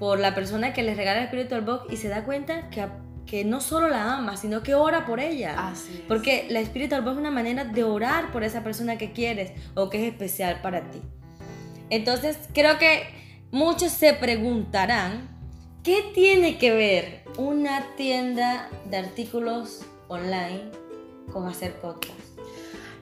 por 0.00 0.18
la 0.18 0.34
persona 0.34 0.72
que 0.72 0.82
les 0.82 0.96
regala 0.96 1.20
la 1.20 1.26
Spiritual 1.28 1.60
Box 1.60 1.92
y 1.92 1.96
se 1.96 2.08
da 2.08 2.24
cuenta 2.24 2.70
que, 2.70 2.86
que 3.26 3.44
no 3.44 3.60
solo 3.60 3.88
la 3.88 4.16
ama, 4.16 4.36
sino 4.36 4.62
que 4.62 4.74
ora 4.74 5.06
por 5.06 5.20
ella. 5.20 5.72
Porque 6.08 6.46
la 6.50 6.64
Spiritual 6.64 7.02
Box 7.02 7.12
es 7.12 7.20
una 7.20 7.30
manera 7.30 7.64
de 7.64 7.84
orar 7.84 8.32
por 8.32 8.42
esa 8.42 8.64
persona 8.64 8.98
que 8.98 9.12
quieres 9.12 9.52
o 9.74 9.90
que 9.90 10.04
es 10.04 10.12
especial 10.12 10.60
para 10.62 10.90
ti. 10.90 11.00
Entonces, 11.90 12.38
creo 12.52 12.78
que 12.78 13.02
muchos 13.52 13.92
se 13.92 14.14
preguntarán 14.14 15.38
¿Qué 15.88 16.10
tiene 16.12 16.58
que 16.58 16.70
ver 16.72 17.22
una 17.38 17.96
tienda 17.96 18.68
de 18.90 18.98
artículos 18.98 19.86
online 20.08 20.70
con 21.32 21.48
hacer 21.48 21.80
podcast? 21.80 22.27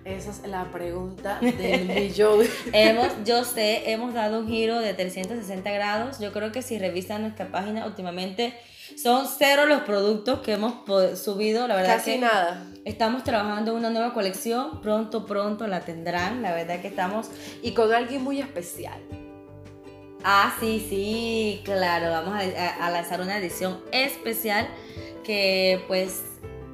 Esa 0.06 0.30
es 0.30 0.46
la 0.46 0.70
pregunta 0.70 1.38
del 1.40 1.86
millón. 1.86 2.46
hemos, 2.72 3.08
yo 3.24 3.44
sé, 3.44 3.90
hemos 3.90 4.14
dado 4.14 4.38
un 4.38 4.48
giro 4.48 4.78
de 4.78 4.94
360 4.94 5.68
grados. 5.72 6.20
Yo 6.20 6.32
creo 6.32 6.52
que 6.52 6.62
si 6.62 6.78
revisan 6.78 7.22
nuestra 7.22 7.50
página 7.50 7.84
últimamente 7.86 8.54
son 8.96 9.26
cero 9.26 9.66
los 9.66 9.82
productos 9.82 10.40
que 10.40 10.52
hemos 10.52 10.74
subido. 11.18 11.66
La 11.66 11.74
verdad 11.74 11.96
Casi 11.96 12.18
nada. 12.18 12.64
Estamos 12.84 13.24
trabajando 13.24 13.72
en 13.72 13.78
una 13.78 13.90
nueva 13.90 14.14
colección. 14.14 14.80
Pronto, 14.80 15.26
pronto 15.26 15.66
la 15.66 15.80
tendrán. 15.80 16.40
La 16.40 16.54
verdad 16.54 16.80
que 16.80 16.86
estamos. 16.86 17.28
Y 17.62 17.72
con 17.72 17.92
alguien 17.92 18.22
muy 18.22 18.40
especial. 18.40 19.00
Ah, 20.22 20.54
sí, 20.60 20.86
sí, 20.88 21.62
claro. 21.64 22.10
Vamos 22.10 22.34
a, 22.34 22.90
lanzar 22.90 23.20
una 23.20 23.38
edición 23.38 23.80
especial 23.90 24.68
que 25.24 25.84
pues 25.88 26.22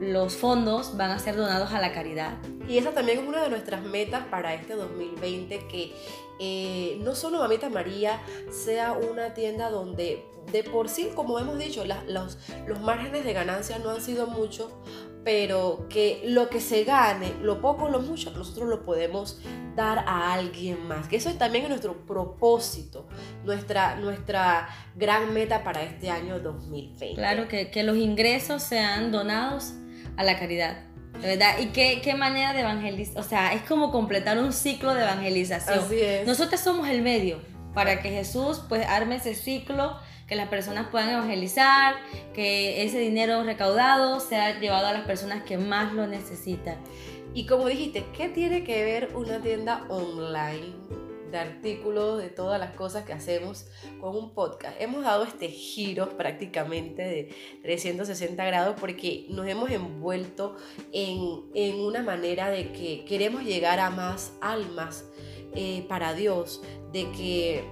los 0.00 0.36
fondos 0.36 0.96
van 0.96 1.12
a 1.12 1.18
ser 1.18 1.36
donados 1.36 1.72
a 1.72 1.80
la 1.80 1.92
caridad. 1.92 2.36
Y 2.72 2.78
esa 2.78 2.92
también 2.92 3.18
es 3.18 3.28
una 3.28 3.42
de 3.42 3.50
nuestras 3.50 3.82
metas 3.82 4.24
para 4.30 4.54
este 4.54 4.74
2020, 4.76 5.68
que 5.68 5.92
eh, 6.40 6.98
no 7.02 7.14
solo 7.14 7.40
Mamita 7.40 7.68
María 7.68 8.18
sea 8.50 8.92
una 8.92 9.34
tienda 9.34 9.68
donde 9.68 10.24
de 10.50 10.64
por 10.64 10.88
sí, 10.88 11.10
como 11.14 11.38
hemos 11.38 11.58
dicho, 11.58 11.84
los, 11.84 12.38
los 12.66 12.80
márgenes 12.80 13.24
de 13.24 13.34
ganancia 13.34 13.78
no 13.78 13.90
han 13.90 14.00
sido 14.00 14.26
mucho, 14.26 14.72
pero 15.22 15.86
que 15.90 16.22
lo 16.24 16.48
que 16.48 16.62
se 16.62 16.84
gane, 16.84 17.34
lo 17.42 17.60
poco 17.60 17.84
o 17.84 17.88
lo 17.90 18.00
mucho, 18.00 18.30
nosotros 18.30 18.66
lo 18.70 18.86
podemos 18.86 19.38
dar 19.76 19.98
a 20.06 20.32
alguien 20.32 20.88
más. 20.88 21.08
Que 21.08 21.16
eso 21.16 21.28
es 21.28 21.36
también 21.36 21.68
nuestro 21.68 22.06
propósito, 22.06 23.06
nuestra, 23.44 23.96
nuestra 23.96 24.66
gran 24.96 25.34
meta 25.34 25.62
para 25.62 25.82
este 25.82 26.08
año 26.08 26.40
2020. 26.40 27.16
Claro, 27.16 27.48
que, 27.48 27.70
que 27.70 27.82
los 27.82 27.98
ingresos 27.98 28.62
sean 28.62 29.12
donados 29.12 29.74
a 30.16 30.24
la 30.24 30.38
caridad. 30.38 30.91
¿Verdad? 31.20 31.58
¿Y 31.60 31.66
qué, 31.66 32.00
qué 32.02 32.14
manera 32.14 32.52
de 32.52 32.60
evangelizar? 32.60 33.18
O 33.18 33.22
sea, 33.22 33.52
es 33.52 33.62
como 33.62 33.92
completar 33.92 34.38
un 34.38 34.52
ciclo 34.52 34.94
de 34.94 35.02
evangelización. 35.02 35.78
Así 35.78 36.00
es. 36.00 36.26
Nosotros 36.26 36.60
somos 36.60 36.88
el 36.88 37.02
medio 37.02 37.40
para 37.74 38.00
que 38.00 38.10
Jesús 38.10 38.62
pues 38.68 38.86
arme 38.86 39.16
ese 39.16 39.34
ciclo 39.34 39.96
que 40.26 40.36
las 40.36 40.48
personas 40.48 40.88
puedan 40.88 41.10
evangelizar, 41.10 41.94
que 42.32 42.84
ese 42.84 42.98
dinero 42.98 43.42
recaudado 43.44 44.18
sea 44.20 44.58
llevado 44.58 44.86
a 44.86 44.92
las 44.92 45.02
personas 45.02 45.42
que 45.42 45.58
más 45.58 45.92
lo 45.92 46.06
necesitan. 46.06 46.76
Y 47.34 47.46
como 47.46 47.66
dijiste, 47.66 48.04
¿qué 48.16 48.28
tiene 48.28 48.64
que 48.64 48.82
ver 48.84 49.10
una 49.14 49.40
tienda 49.40 49.84
online 49.88 50.72
de 51.32 51.38
artículos, 51.38 52.18
de 52.18 52.28
todas 52.28 52.60
las 52.60 52.72
cosas 52.72 53.04
que 53.04 53.12
hacemos 53.12 53.66
con 54.00 54.14
un 54.14 54.34
podcast? 54.34 54.80
Hemos 54.80 55.02
dado 55.02 55.24
este 55.24 55.48
giro 55.48 56.16
prácticamente 56.16 57.02
de 57.02 57.34
360 57.62 58.44
grados 58.44 58.76
porque 58.78 59.26
nos 59.30 59.46
hemos 59.48 59.70
envuelto 59.70 60.56
en, 60.92 61.42
en 61.54 61.80
una 61.80 62.02
manera 62.02 62.50
de 62.50 62.70
que 62.72 63.04
queremos 63.04 63.42
llegar 63.42 63.80
a 63.80 63.90
más 63.90 64.32
almas 64.40 65.04
eh, 65.54 65.84
para 65.88 66.14
Dios, 66.14 66.62
de 66.92 67.10
que 67.12 67.64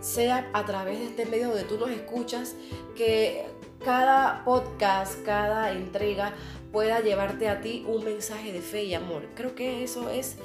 sea 0.00 0.50
a 0.52 0.64
través 0.64 0.98
de 0.98 1.06
este 1.06 1.26
medio 1.26 1.48
donde 1.48 1.64
tú 1.64 1.78
nos 1.78 1.90
escuchas, 1.90 2.54
que 2.96 3.44
cada 3.84 4.44
podcast, 4.44 5.22
cada 5.24 5.72
entrega 5.72 6.34
pueda 6.72 7.00
llevarte 7.00 7.48
a 7.48 7.60
ti 7.60 7.84
un 7.86 8.04
mensaje 8.04 8.52
de 8.52 8.60
fe 8.60 8.84
y 8.84 8.94
amor. 8.94 9.28
Creo 9.34 9.54
que 9.54 9.82
eso 9.82 10.08
es 10.10 10.36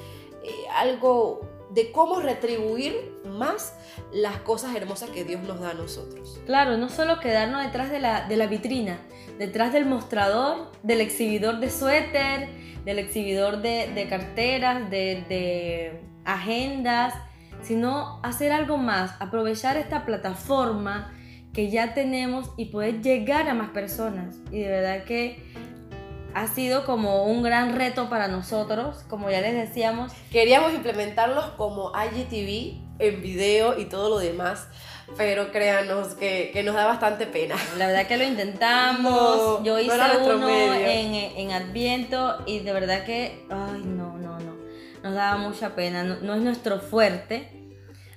eh, 0.46 0.68
algo 0.74 1.40
de 1.70 1.92
cómo 1.92 2.20
retribuir 2.20 2.94
más 3.24 3.76
las 4.12 4.38
cosas 4.38 4.74
hermosas 4.74 5.10
que 5.10 5.24
Dios 5.24 5.42
nos 5.42 5.60
da 5.60 5.70
a 5.70 5.74
nosotros. 5.74 6.40
Claro, 6.46 6.76
no 6.76 6.88
solo 6.88 7.20
quedarnos 7.20 7.64
detrás 7.64 7.90
de 7.90 7.98
la, 7.98 8.26
de 8.26 8.36
la 8.36 8.46
vitrina, 8.46 8.98
detrás 9.38 9.72
del 9.72 9.84
mostrador, 9.84 10.72
del 10.82 11.00
exhibidor 11.00 11.60
de 11.60 11.70
suéter, 11.70 12.48
del 12.84 12.98
exhibidor 12.98 13.60
de, 13.62 13.90
de 13.94 14.08
carteras, 14.08 14.88
de, 14.90 15.24
de 15.28 16.00
agendas, 16.24 17.14
sino 17.62 18.20
hacer 18.22 18.52
algo 18.52 18.78
más, 18.78 19.12
aprovechar 19.20 19.76
esta 19.76 20.06
plataforma 20.06 21.12
que 21.52 21.70
ya 21.70 21.94
tenemos 21.94 22.50
y 22.56 22.66
poder 22.66 23.02
llegar 23.02 23.48
a 23.48 23.54
más 23.54 23.70
personas. 23.70 24.36
Y 24.50 24.60
de 24.60 24.68
verdad 24.68 25.04
que 25.04 25.42
ha 26.36 26.48
sido 26.48 26.84
como 26.84 27.24
un 27.24 27.42
gran 27.42 27.74
reto 27.74 28.10
para 28.10 28.28
nosotros, 28.28 29.04
como 29.08 29.30
ya 29.30 29.40
les 29.40 29.54
decíamos. 29.54 30.12
Queríamos 30.30 30.74
implementarlos 30.74 31.46
como 31.56 31.92
IGTV 31.94 32.78
en 32.98 33.22
video 33.22 33.78
y 33.78 33.86
todo 33.86 34.10
lo 34.10 34.18
demás, 34.18 34.68
pero 35.16 35.50
créanos 35.50 36.08
que, 36.08 36.50
que 36.52 36.62
nos 36.62 36.74
da 36.74 36.84
bastante 36.84 37.26
pena. 37.26 37.56
La 37.78 37.86
verdad 37.86 38.06
que 38.06 38.18
lo 38.18 38.24
intentamos, 38.24 39.64
yo 39.64 39.78
hice 39.78 39.96
uno 40.24 40.46
en, 40.50 41.14
en, 41.14 41.52
Adviento 41.52 42.42
y 42.44 42.58
de 42.58 42.72
verdad 42.74 43.06
que, 43.06 43.46
ay, 43.48 43.82
no, 43.86 44.18
no, 44.18 44.38
no, 44.38 44.56
nos 45.02 45.14
daba 45.14 45.38
mucha 45.38 45.74
pena, 45.74 46.04
no 46.04 46.34
es 46.34 46.42
nuestro 46.42 46.80
fuerte, 46.80 47.56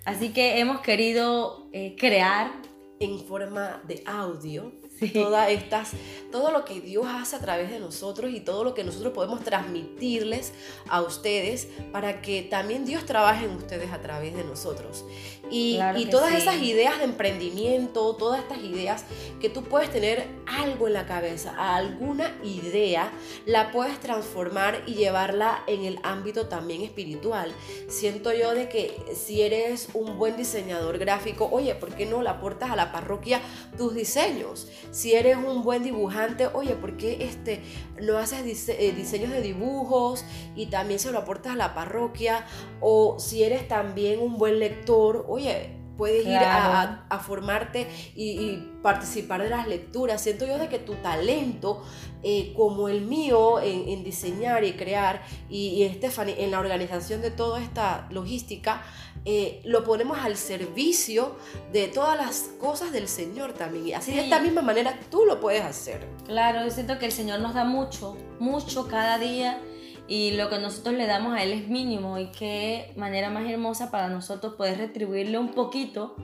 Así 0.06 0.34
que 0.34 0.60
hemos 0.60 0.82
querido 0.82 1.68
eh, 1.72 1.96
crear 1.96 2.52
en 3.00 3.20
forma 3.20 3.80
de 3.88 4.02
audio 4.08 4.72
Todas 5.14 5.50
estas, 5.50 5.92
todo 6.32 6.52
lo 6.52 6.66
que 6.66 6.82
Dios 6.82 7.06
hace 7.08 7.36
a 7.36 7.40
través 7.40 7.70
de 7.70 7.80
nosotros 7.80 8.32
y 8.34 8.40
todo 8.40 8.64
lo 8.64 8.74
que 8.74 8.84
nosotros 8.84 9.14
podemos 9.14 9.44
transmitirles 9.44 10.54
a 10.88 11.02
ustedes 11.02 11.68
para 11.92 12.22
que 12.22 12.44
también 12.44 12.86
Dios 12.86 13.06
trabaje 13.06 13.46
en 13.46 13.52
ustedes 13.52 13.92
a 13.92 14.02
través 14.02 14.36
de 14.36 14.44
nosotros. 14.44 15.06
Y, 15.52 15.80
todas 16.12 16.34
esas 16.36 16.62
ideas 16.62 17.00
de 17.00 17.06
emprendimiento, 17.06 18.16
todas 18.16 18.42
estas 18.42 18.60
ideas 18.60 19.06
que 19.40 19.50
tú 19.50 19.64
puedes 19.64 19.90
tener 19.92 20.28
algo 20.46 20.88
en 20.88 20.94
la 20.94 21.06
cabeza, 21.06 21.54
alguna 21.58 22.36
idea, 22.44 23.12
la 23.46 23.72
puedes 23.72 24.00
transformar 24.00 24.84
y 24.86 24.94
llevarla 24.94 25.64
en 25.68 25.86
el 25.86 26.00
ámbito 26.04 26.48
también 26.48 26.82
espiritual. 26.82 27.52
Siento 27.88 28.32
yo 28.34 28.54
de 28.54 28.70
que 28.70 28.96
si 29.16 29.42
eres 29.42 29.90
un 29.94 30.18
buen 30.18 30.38
diseñador 30.38 30.98
gráfico, 30.98 31.50
oye, 31.52 31.74
¿por 31.76 31.96
qué 31.96 32.06
no 32.06 32.22
le 32.22 32.30
aportas 32.30 32.72
a 32.72 32.76
la 32.76 32.92
parroquia 32.92 33.42
tus 33.78 33.96
diseños? 33.96 34.68
Si 34.92 35.14
eres 35.14 35.38
un 35.38 35.64
buen 35.64 35.84
dibujante, 35.84 36.48
oye, 36.48 36.76
¿por 36.76 36.98
qué 36.98 37.24
este, 37.24 37.62
no 38.02 38.18
haces 38.18 38.70
eh, 38.70 38.92
diseños 38.96 39.32
de 39.32 39.42
dibujos 39.42 40.26
y 40.56 40.68
también 40.68 41.00
se 41.00 41.12
lo 41.12 41.20
aportas 41.20 41.54
a 41.54 41.56
la 41.56 41.76
parroquia? 41.76 42.46
O 42.82 43.20
si 43.20 43.44
eres 43.44 43.68
también 43.68 44.20
un 44.20 44.38
buen 44.38 44.60
lector, 44.60 45.26
oye, 45.28 45.79
puedes 46.00 46.26
ir 46.26 46.38
a, 46.38 47.20
formarte 47.20 47.86
y, 48.16 48.70
participar 48.82 49.44
de 49.44 49.50
las 49.50 49.68
lecturas. 49.68 50.22
Siento 50.22 50.48
yo 50.48 50.58
de 50.58 50.70
que 50.70 50.80
tu 50.80 50.96
talento, 50.96 51.84
eh, 52.24 52.54
como 52.56 52.88
el 52.88 53.02
mío 53.02 53.60
en, 53.60 54.06
diseñar 54.06 54.64
y 54.64 54.74
crear, 54.74 55.22
y, 55.50 55.84
y 55.84 55.94
Stephanie 55.96 56.42
en 56.42 56.52
la 56.52 56.60
organización 56.60 57.22
de 57.22 57.32
toda 57.32 57.62
esta 57.62 58.08
logística, 58.12 58.82
eh, 59.26 59.62
lo 59.66 59.84
ponemos 59.84 60.18
al 60.20 60.38
servicio 60.38 61.36
de 61.74 61.88
todas 61.88 62.18
las 62.18 62.52
cosas 62.60 62.94
del 62.94 63.10
Señor 63.10 63.52
también. 63.52 63.88
Y 63.88 63.94
así 63.94 64.14
de 64.14 64.22
esta 64.22 64.40
misma 64.40 64.62
manera 64.62 64.98
tú 65.12 65.26
lo 65.26 65.42
puedes 65.42 65.64
hacer. 65.64 66.08
Claro, 66.26 66.64
yo 66.64 66.72
siento 66.72 66.98
que 66.98 67.08
el 67.08 67.12
Señor 67.12 67.42
nos 67.42 67.54
da 67.54 67.66
mucho, 67.66 68.16
mucho 68.40 68.88
cada 68.88 69.18
día 69.18 69.62
y 70.10 70.32
lo 70.32 70.50
que 70.50 70.58
nosotros 70.58 70.96
le 70.96 71.06
damos 71.06 71.38
a 71.38 71.44
Él 71.44 71.54
es 71.54 71.68
mínimo 71.68 72.18
y 72.18 72.32
qué 72.32 72.92
manera 72.98 73.30
más 73.30 73.48
hermosa 73.48 73.92
para 73.92 74.10
nosotros 74.10 74.56
poder 74.56 74.80
retribuirle 74.80 75.38
un 75.38 75.54
poquito 75.54 76.16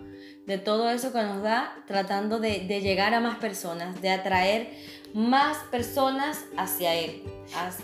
de 0.47 0.57
todo 0.57 0.89
eso 0.89 1.13
que 1.13 1.21
nos 1.21 1.43
da 1.43 1.75
tratando 1.87 2.39
de, 2.39 2.61
de 2.61 2.81
llegar 2.81 3.13
a 3.13 3.19
más 3.19 3.37
personas, 3.37 4.01
de 4.01 4.09
atraer 4.09 4.73
más 5.13 5.57
personas 5.71 6.45
hacia 6.57 6.95
Él, 6.95 7.23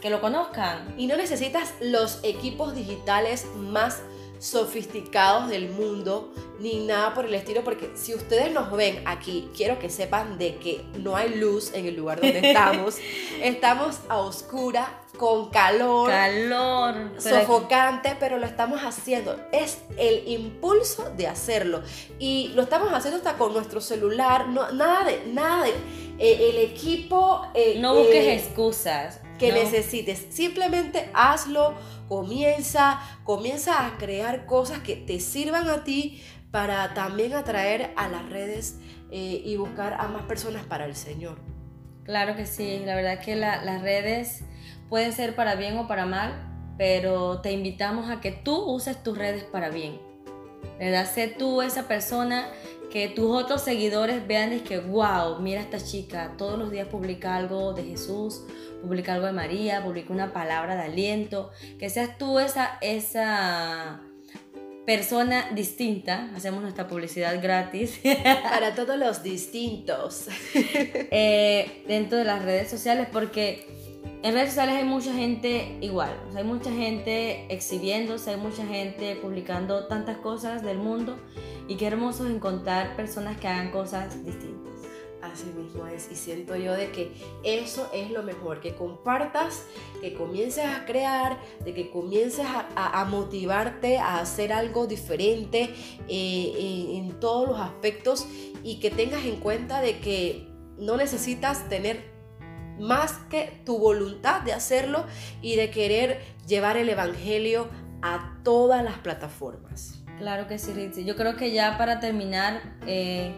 que 0.01 0.09
lo 0.09 0.19
conozcan. 0.19 0.93
Y 0.97 1.07
no 1.07 1.15
necesitas 1.15 1.73
los 1.79 2.19
equipos 2.23 2.75
digitales 2.75 3.45
más 3.55 4.01
sofisticados 4.41 5.49
del 5.49 5.69
mundo, 5.69 6.33
ni 6.59 6.83
nada 6.83 7.13
por 7.13 7.25
el 7.25 7.35
estilo, 7.35 7.63
porque 7.63 7.91
si 7.93 8.15
ustedes 8.15 8.51
nos 8.51 8.71
ven 8.71 9.03
aquí, 9.05 9.47
quiero 9.55 9.77
que 9.77 9.87
sepan 9.89 10.39
de 10.39 10.55
que 10.55 10.83
no 10.97 11.15
hay 11.15 11.35
luz 11.35 11.71
en 11.75 11.85
el 11.85 11.95
lugar 11.95 12.19
donde 12.19 12.39
estamos. 12.49 12.97
estamos 13.39 13.99
a 14.09 14.17
oscura, 14.17 14.99
con 15.17 15.51
calor, 15.51 16.09
calor 16.09 17.11
sofocante, 17.19 18.17
pero 18.19 18.39
lo 18.39 18.47
estamos 18.47 18.81
haciendo. 18.81 19.37
Es 19.51 19.77
el 19.97 20.27
impulso 20.27 21.11
de 21.15 21.27
hacerlo. 21.27 21.83
Y 22.17 22.47
lo 22.55 22.63
estamos 22.63 22.91
haciendo 22.91 23.17
hasta 23.17 23.37
con 23.37 23.53
nuestro 23.53 23.79
celular, 23.79 24.47
no, 24.47 24.71
nada 24.71 25.03
de, 25.05 25.23
nada 25.27 25.65
de, 25.65 25.73
eh, 26.17 26.49
el 26.49 26.57
equipo... 26.57 27.45
Eh, 27.53 27.77
no 27.79 27.93
busques 27.93 28.15
eh, 28.15 28.33
excusas. 28.33 29.20
Que 29.41 29.51
necesites, 29.53 30.27
simplemente 30.29 31.09
hazlo 31.13 31.75
comienza, 32.07 32.99
comienza 33.23 33.85
a 33.85 33.97
crear 33.97 34.45
cosas 34.45 34.79
que 34.79 34.97
te 34.97 35.19
sirvan 35.19 35.69
a 35.69 35.83
ti 35.83 36.21
para 36.51 36.93
también 36.93 37.33
atraer 37.33 37.93
a 37.95 38.09
las 38.09 38.29
redes 38.29 38.79
eh, 39.11 39.41
y 39.45 39.55
buscar 39.55 39.93
a 39.93 40.09
más 40.09 40.23
personas 40.23 40.65
para 40.65 40.85
el 40.85 40.95
Señor. 40.95 41.39
Claro 42.03 42.35
que 42.35 42.45
sí, 42.45 42.81
la 42.85 42.95
verdad 42.95 43.19
que 43.19 43.35
las 43.37 43.81
redes 43.81 44.43
pueden 44.89 45.13
ser 45.13 45.35
para 45.35 45.55
bien 45.55 45.77
o 45.77 45.87
para 45.87 46.05
mal, 46.05 46.73
pero 46.77 47.39
te 47.39 47.53
invitamos 47.53 48.09
a 48.09 48.19
que 48.19 48.33
tú 48.33 48.57
uses 48.57 49.01
tus 49.01 49.17
redes 49.17 49.45
para 49.45 49.69
bien. 49.69 50.01
¿Verdad? 50.79 51.09
Sé 51.09 51.27
tú 51.27 51.61
esa 51.61 51.87
persona 51.87 52.49
que 52.91 53.07
tus 53.07 53.31
otros 53.31 53.61
seguidores 53.61 54.27
vean 54.27 54.53
y 54.53 54.59
que, 54.59 54.79
wow, 54.79 55.39
mira 55.39 55.61
esta 55.61 55.83
chica, 55.83 56.33
todos 56.37 56.59
los 56.59 56.71
días 56.71 56.87
publica 56.87 57.35
algo 57.35 57.73
de 57.73 57.83
Jesús, 57.83 58.43
publica 58.81 59.13
algo 59.13 59.27
de 59.27 59.31
María, 59.31 59.81
publica 59.83 60.11
una 60.11 60.33
palabra 60.33 60.75
de 60.75 60.83
aliento, 60.83 61.51
que 61.79 61.89
seas 61.89 62.17
tú 62.17 62.37
esa, 62.39 62.77
esa 62.81 64.01
persona 64.85 65.51
distinta, 65.53 66.29
hacemos 66.35 66.61
nuestra 66.61 66.87
publicidad 66.87 67.41
gratis. 67.41 68.01
Para 68.43 68.75
todos 68.75 68.97
los 68.97 69.23
distintos. 69.23 70.27
Eh, 70.53 71.83
dentro 71.87 72.17
de 72.17 72.25
las 72.25 72.43
redes 72.43 72.69
sociales, 72.69 73.07
porque 73.11 73.67
en 74.23 74.33
redes 74.33 74.49
sociales 74.49 74.75
hay 74.75 74.85
mucha 74.85 75.13
gente 75.13 75.77
igual, 75.81 76.15
hay 76.35 76.43
mucha 76.43 76.71
gente 76.71 77.51
exhibiéndose, 77.53 78.31
hay 78.31 78.37
mucha 78.37 78.65
gente 78.65 79.15
publicando 79.15 79.87
tantas 79.87 80.17
cosas 80.17 80.61
del 80.63 80.77
mundo 80.77 81.17
y 81.67 81.75
qué 81.75 81.87
hermoso 81.87 82.25
es 82.25 82.35
encontrar 82.35 82.95
personas 82.95 83.37
que 83.37 83.47
hagan 83.47 83.71
cosas 83.71 84.23
distintas. 84.23 84.71
Así 85.21 85.45
mismo 85.55 85.85
es. 85.85 86.09
Y 86.11 86.15
siento 86.15 86.55
yo 86.55 86.73
de 86.73 86.91
que 86.91 87.11
eso 87.43 87.89
es 87.93 88.09
lo 88.09 88.23
mejor, 88.23 88.59
que 88.59 88.73
compartas, 88.73 89.65
que 90.01 90.13
comiences 90.15 90.65
a 90.65 90.85
crear, 90.85 91.39
de 91.63 91.73
que 91.73 91.91
comiences 91.91 92.45
a, 92.75 93.05
motivarte 93.05 93.99
a 93.99 94.19
hacer 94.19 94.51
algo 94.51 94.87
diferente 94.87 95.73
eh, 96.07 96.97
en, 96.97 97.19
todos 97.19 97.49
los 97.49 97.59
aspectos 97.59 98.27
y 98.63 98.79
que 98.79 98.89
tengas 98.89 99.23
en 99.25 99.35
cuenta 99.35 99.79
de 99.79 99.99
que 99.99 100.47
no 100.79 100.97
necesitas 100.97 101.69
tener 101.69 102.10
más 102.81 103.13
que 103.29 103.61
tu 103.65 103.77
voluntad 103.77 104.41
de 104.41 104.53
hacerlo 104.53 105.05
y 105.41 105.55
de 105.55 105.69
querer 105.69 106.19
llevar 106.47 106.77
el 106.77 106.89
Evangelio 106.89 107.69
a 108.01 108.37
todas 108.43 108.83
las 108.83 108.97
plataformas. 108.97 110.03
Claro 110.17 110.47
que 110.47 110.59
sí, 110.59 110.73
Ritzy. 110.73 111.05
Yo 111.05 111.15
creo 111.15 111.35
que 111.35 111.51
ya 111.51 111.77
para 111.77 111.99
terminar, 111.99 112.61
eh, 112.85 113.31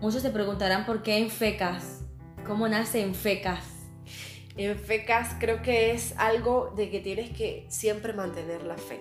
muchos 0.00 0.22
se 0.22 0.30
preguntarán 0.30 0.86
por 0.86 1.02
qué 1.02 1.18
en 1.18 1.30
FECAS. 1.30 2.02
¿Cómo 2.46 2.68
nace 2.68 3.02
en 3.02 3.14
FECAS? 3.14 3.64
En 4.56 4.78
FECAS 4.78 5.36
creo 5.38 5.62
que 5.62 5.92
es 5.92 6.14
algo 6.16 6.72
de 6.76 6.90
que 6.90 7.00
tienes 7.00 7.30
que 7.30 7.66
siempre 7.68 8.12
mantener 8.12 8.62
la 8.62 8.76
fe. 8.76 9.00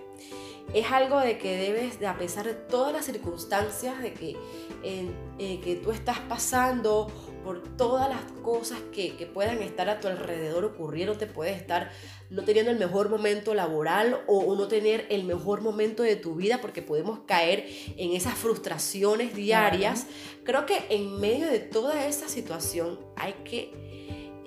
Es 0.73 0.91
algo 0.91 1.19
de 1.19 1.37
que 1.37 1.57
debes, 1.57 1.99
de, 1.99 2.07
a 2.07 2.17
pesar 2.17 2.45
de 2.45 2.53
todas 2.53 2.93
las 2.93 3.05
circunstancias 3.05 4.01
de 4.01 4.13
que, 4.13 4.35
en, 4.83 5.15
eh, 5.39 5.59
que 5.63 5.75
tú 5.75 5.91
estás 5.91 6.19
pasando 6.19 7.07
por 7.43 7.63
todas 7.77 8.09
las 8.09 8.21
cosas 8.43 8.77
que, 8.91 9.15
que, 9.15 9.25
puedan 9.25 9.63
estar 9.63 9.89
a 9.89 9.99
tu 9.99 10.07
alrededor 10.07 10.65
ocurriendo, 10.65 11.17
te 11.17 11.25
puedes 11.25 11.57
estar 11.57 11.91
no 12.29 12.43
teniendo 12.43 12.69
el 12.71 12.77
mejor 12.77 13.09
momento 13.09 13.53
laboral 13.53 14.21
o, 14.27 14.55
no 14.55 14.67
tener 14.67 15.07
el 15.09 15.23
mejor 15.23 15.61
momento 15.61 16.03
de 16.03 16.15
tu 16.15 16.35
vida 16.35 16.59
porque 16.61 16.81
podemos 16.81 17.21
caer 17.25 17.65
en 17.97 18.13
esas 18.13 18.35
frustraciones 18.35 19.33
diarias. 19.33 20.05
Creo 20.43 20.65
que 20.65 20.85
en 20.89 21.19
medio 21.19 21.47
de 21.47 21.59
toda 21.59 22.05
esa 22.05 22.27
situación 22.27 22.99
hay 23.15 23.33
que... 23.43 23.88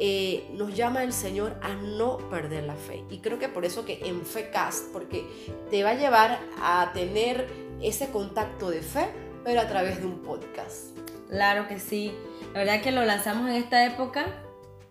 Eh, 0.05 0.49
nos 0.55 0.75
llama 0.75 1.05
el 1.05 1.13
Señor 1.13 1.55
a 1.63 1.75
no 1.75 2.19
perder 2.29 2.65
la 2.65 2.75
fe. 2.75 3.05
Y 3.09 3.19
creo 3.19 3.39
que 3.39 3.49
por 3.49 3.65
eso 3.65 3.85
que 3.85 4.01
en 4.05 4.27
FECAST, 4.27 4.93
porque 4.93 5.25
te 5.71 5.85
va 5.85 5.91
a 5.91 5.95
llevar 5.95 6.41
a 6.61 6.91
tener 6.93 7.47
ese 7.81 8.11
contacto 8.11 8.69
de 8.71 8.83
fe, 8.83 9.07
pero 9.45 9.61
a 9.61 9.69
través 9.69 10.01
de 10.01 10.07
un 10.07 10.23
podcast. 10.23 10.99
Claro 11.29 11.69
que 11.69 11.79
sí. 11.79 12.13
La 12.53 12.59
verdad 12.59 12.83
que 12.83 12.91
lo 12.91 13.05
lanzamos 13.05 13.49
en 13.49 13.55
esta 13.55 13.87
época, 13.87 14.27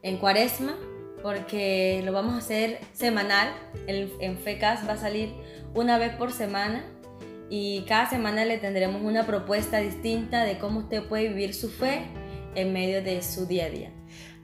en 0.01 0.15
cuaresma, 0.15 0.77
porque 1.21 2.01
lo 2.05 2.13
vamos 2.13 2.35
a 2.35 2.37
hacer 2.37 2.79
semanal. 2.93 3.49
El, 3.87 4.13
en 4.21 4.37
FECAS 4.37 4.87
va 4.87 4.93
a 4.93 4.97
salir 4.97 5.33
una 5.73 5.97
vez 5.97 6.15
por 6.15 6.31
semana 6.31 6.85
y 7.49 7.81
cada 7.81 8.09
semana 8.09 8.45
le 8.45 8.59
tendremos 8.59 9.01
una 9.01 9.25
propuesta 9.25 9.79
distinta 9.79 10.45
de 10.45 10.57
cómo 10.57 10.79
usted 10.79 11.03
puede 11.03 11.27
vivir 11.27 11.53
su 11.53 11.69
fe 11.69 12.05
en 12.55 12.71
medio 12.71 13.03
de 13.03 13.21
su 13.21 13.45
día 13.45 13.65
a 13.65 13.69
día. 13.69 13.91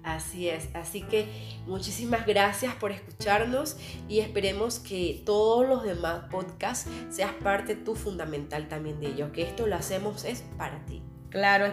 Así 0.08 0.48
es, 0.48 0.70
así 0.74 1.02
que 1.02 1.28
muchísimas 1.66 2.26
gracias 2.26 2.74
por 2.76 2.94
escucharnos 2.94 3.76
y 4.08 4.20
esperemos 4.20 4.80
que 4.80 5.22
todos 5.26 5.68
los 5.68 5.84
demás 5.84 6.22
podcasts 6.32 6.90
seas 7.10 7.34
parte 7.44 7.76
tú 7.76 7.94
fundamental 7.94 8.70
también 8.70 9.02
de 9.02 9.08
ello, 9.08 9.34
que 9.34 9.42
esto 9.42 9.68
lo 9.68 9.76
hacemos 9.76 10.24
es 10.24 10.46
para 10.58 10.80
ti. 10.86 11.04
Claro, 11.30 11.66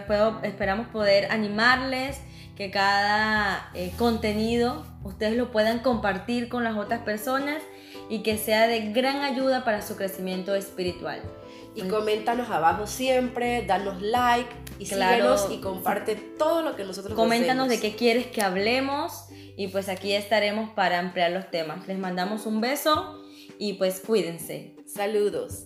esperamos 0.43 0.87
poder 0.87 1.31
animarles, 1.31 2.19
que 2.57 2.71
cada 2.71 3.69
eh, 3.73 3.93
contenido 3.97 4.85
ustedes 5.05 5.37
lo 5.37 5.49
puedan 5.51 5.79
compartir 5.79 6.49
con 6.49 6.65
las 6.65 6.75
otras 6.75 7.03
personas 7.03 7.63
y 8.09 8.19
que 8.19 8.37
sea 8.37 8.67
de 8.67 8.91
gran 8.91 9.23
ayuda 9.23 9.63
para 9.63 9.81
su 9.81 9.95
crecimiento 9.95 10.55
espiritual. 10.55 11.21
Y 11.75 11.83
coméntanos 11.83 12.49
abajo 12.49 12.87
siempre, 12.87 13.65
danos 13.65 14.01
like 14.01 14.49
y 14.79 14.87
claro, 14.87 15.37
síguenos 15.37 15.51
y 15.51 15.61
comparte 15.61 16.15
todo 16.15 16.61
lo 16.61 16.75
que 16.75 16.83
nosotros 16.83 17.13
Coméntanos 17.15 17.69
de 17.69 17.79
qué 17.79 17.95
quieres 17.95 18.27
que 18.27 18.41
hablemos 18.41 19.25
y 19.57 19.67
pues 19.67 19.89
aquí 19.89 20.13
estaremos 20.13 20.69
para 20.71 20.99
ampliar 20.99 21.31
los 21.31 21.49
temas. 21.51 21.87
Les 21.87 21.97
mandamos 21.97 22.45
un 22.45 22.61
beso 22.61 23.21
y 23.57 23.73
pues 23.73 23.99
cuídense. 23.99 24.75
Saludos. 24.85 25.65